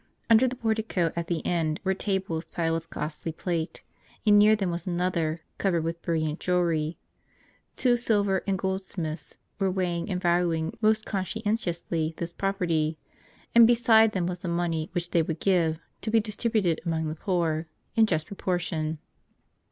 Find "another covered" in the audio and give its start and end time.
4.87-5.83